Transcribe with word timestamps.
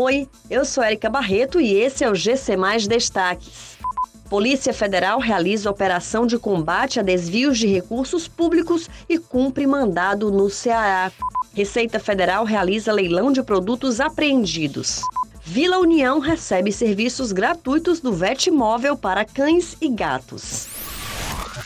Oi, 0.00 0.28
eu 0.48 0.64
sou 0.64 0.84
Erika 0.84 1.10
Barreto 1.10 1.60
e 1.60 1.74
esse 1.74 2.04
é 2.04 2.08
o 2.08 2.14
GC 2.14 2.56
Mais 2.56 2.86
Destaques. 2.86 3.76
Polícia 4.30 4.72
Federal 4.72 5.18
realiza 5.18 5.68
operação 5.68 6.24
de 6.24 6.38
combate 6.38 7.00
a 7.00 7.02
desvios 7.02 7.58
de 7.58 7.66
recursos 7.66 8.28
públicos 8.28 8.88
e 9.08 9.18
cumpre 9.18 9.66
mandado 9.66 10.30
no 10.30 10.48
Ceará. 10.48 11.10
Receita 11.52 11.98
Federal 11.98 12.44
realiza 12.44 12.92
leilão 12.92 13.32
de 13.32 13.42
produtos 13.42 13.98
apreendidos. 13.98 15.02
Vila 15.42 15.78
União 15.78 16.20
recebe 16.20 16.70
serviços 16.70 17.32
gratuitos 17.32 17.98
do 17.98 18.12
VET 18.12 18.52
Móvel 18.52 18.96
para 18.96 19.24
cães 19.24 19.76
e 19.80 19.88
gatos. 19.88 20.68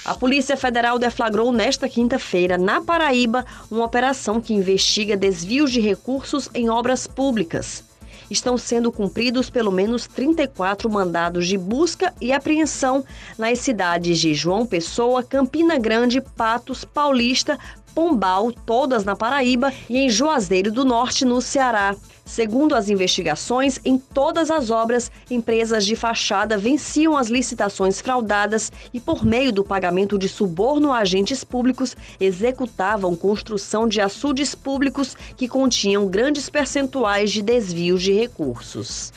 A 0.06 0.14
Polícia 0.14 0.56
Federal 0.56 0.98
deflagrou 0.98 1.52
nesta 1.52 1.86
quinta-feira, 1.86 2.56
na 2.56 2.80
Paraíba, 2.80 3.44
uma 3.70 3.84
operação 3.84 4.40
que 4.40 4.54
investiga 4.54 5.18
desvios 5.18 5.70
de 5.70 5.82
recursos 5.82 6.48
em 6.54 6.70
obras 6.70 7.06
públicas. 7.06 7.91
Estão 8.30 8.56
sendo 8.56 8.90
cumpridos 8.90 9.50
pelo 9.50 9.70
menos 9.70 10.06
34 10.06 10.90
mandados 10.90 11.46
de 11.46 11.58
busca 11.58 12.12
e 12.20 12.32
apreensão 12.32 13.04
nas 13.36 13.58
cidades 13.58 14.18
de 14.18 14.34
João 14.34 14.66
Pessoa, 14.66 15.22
Campina 15.22 15.78
Grande, 15.78 16.20
Patos, 16.20 16.84
Paulista, 16.84 17.58
Pombal, 17.94 18.52
todas 18.52 19.04
na 19.04 19.14
Paraíba, 19.14 19.72
e 19.88 19.98
em 19.98 20.08
Juazeiro 20.08 20.70
do 20.70 20.84
Norte, 20.84 21.24
no 21.24 21.40
Ceará. 21.40 21.94
Segundo 22.24 22.74
as 22.74 22.88
investigações, 22.88 23.80
em 23.84 23.98
todas 23.98 24.50
as 24.50 24.70
obras, 24.70 25.10
empresas 25.30 25.84
de 25.84 25.96
fachada 25.96 26.56
venciam 26.56 27.16
as 27.16 27.28
licitações 27.28 28.00
fraudadas 28.00 28.70
e, 28.94 29.00
por 29.00 29.24
meio 29.24 29.52
do 29.52 29.64
pagamento 29.64 30.18
de 30.18 30.28
suborno 30.28 30.92
a 30.92 30.98
agentes 30.98 31.42
públicos, 31.42 31.96
executavam 32.20 33.16
construção 33.16 33.88
de 33.88 34.00
açudes 34.00 34.54
públicos 34.54 35.16
que 35.36 35.48
continham 35.48 36.06
grandes 36.06 36.48
percentuais 36.48 37.30
de 37.32 37.42
desvios 37.42 38.02
de 38.02 38.12
recursos. 38.12 39.12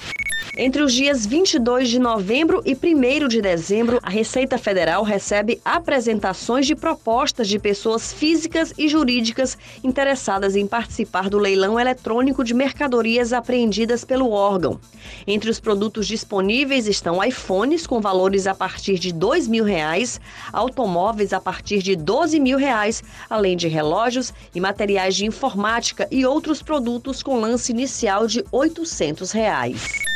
Entre 0.58 0.82
os 0.82 0.94
dias 0.94 1.26
22 1.26 1.90
de 1.90 2.00
novembro 2.00 2.64
e 2.66 2.74
1 2.74 3.28
de 3.28 3.42
dezembro, 3.42 4.00
a 4.02 4.10
Receita 4.10 4.58
Federal 4.58 5.04
recebe 5.04 5.60
apresentações 5.66 6.66
de 6.66 6.74
propostas 6.74 7.50
de 7.50 7.60
pessoas 7.60 8.14
físicas 8.14 8.74
e 8.78 8.88
jurídicas 8.88 9.58
interessadas 9.84 10.56
em 10.56 10.66
participar 10.66 11.30
do 11.30 11.38
leilão 11.38 11.78
eletrônico 11.78 12.42
de 12.42 12.54
mercadorias 12.54 13.34
apreendidas 13.34 14.06
pelo 14.06 14.32
órgão. 14.32 14.80
Entre 15.28 15.50
os 15.50 15.60
produtos 15.60 16.08
disponíveis 16.08 16.88
estão 16.88 17.22
iPhones 17.22 17.86
com 17.86 18.00
valores 18.00 18.48
a 18.48 18.56
partir 18.56 18.98
de 18.98 19.12
2 19.12 19.50
mil 19.50 19.66
reais, 19.66 20.22
automóveis 20.54 21.34
a 21.34 21.42
partir 21.42 21.80
de 21.84 21.98
12 21.98 22.40
mil 22.40 22.58
reais, 22.58 23.04
além 23.30 23.58
de 23.58 23.68
relógios 23.68 24.34
e 24.56 24.62
materiais 24.62 25.18
de 25.18 25.26
informática 25.26 26.08
e 26.10 26.26
outros 26.26 26.62
produtos 26.62 27.22
com 27.22 27.42
lance 27.42 27.74
inicial 27.74 28.26
de 28.26 28.42
800 28.54 29.34
reais. 29.34 30.15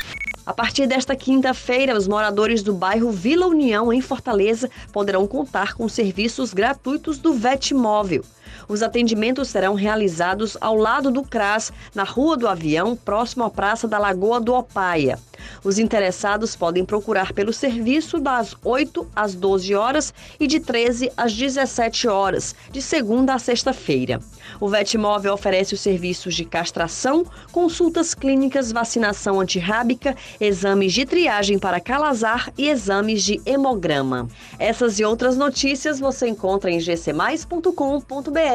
A 0.50 0.54
partir 0.54 0.88
desta 0.88 1.16
quinta-feira, 1.16 1.96
os 1.96 2.08
moradores 2.08 2.64
do 2.64 2.74
bairro 2.74 3.12
Vila 3.12 3.46
União, 3.46 3.94
em 3.94 4.02
Fortaleza, 4.02 4.68
poderão 4.92 5.28
contar 5.28 5.76
com 5.76 5.88
serviços 5.88 6.56
gratuitos 6.56 7.20
do 7.20 7.36
VET 7.36 7.72
Móvel. 7.72 8.26
Os 8.68 8.84
atendimentos 8.84 9.50
serão 9.50 9.74
realizados 9.74 10.58
ao 10.60 10.76
lado 10.76 11.12
do 11.12 11.24
CRAS, 11.24 11.72
na 11.94 12.04
Rua 12.04 12.38
do 12.38 12.48
Avião, 12.48 12.96
próximo 12.96 13.44
à 13.44 13.50
Praça 13.50 13.88
da 13.88 13.98
Lagoa 13.98 14.40
do 14.40 14.54
Opaia. 14.54 15.20
Os 15.64 15.80
interessados 15.80 16.56
podem 16.56 16.86
procurar 16.86 17.34
pelo 17.34 17.54
serviço 17.54 18.20
das 18.20 18.56
8 18.64 19.08
às 19.16 19.36
12 19.36 19.76
horas 19.76 20.14
e 20.40 20.48
de 20.48 20.60
13 20.60 21.12
às 21.16 21.34
17 21.34 22.08
horas, 22.08 22.56
de 22.72 22.82
segunda 22.82 23.34
a 23.34 23.40
sexta-feira. 23.40 24.20
O 24.60 24.68
Vetmóvel 24.68 25.34
oferece 25.34 25.74
os 25.74 25.82
serviços 25.82 26.36
de 26.36 26.46
castração, 26.46 27.26
consultas 27.52 28.14
clínicas, 28.14 28.72
vacinação 28.72 29.40
antirrábica, 29.40 30.16
exames 30.40 30.94
de 30.94 31.06
triagem 31.06 31.60
para 31.60 31.80
calazar 31.80 32.52
e 32.58 32.68
exames 32.70 33.24
de 33.24 33.42
hemograma. 33.46 34.28
Essas 34.58 35.00
e 35.00 35.06
outras 35.06 35.38
notícias 35.38 36.00
você 36.00 36.28
encontra 36.28 36.72
em 36.72 36.80
gcmais.com.br. 36.80 38.49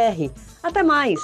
Até 0.63 0.83
mais! 0.83 1.21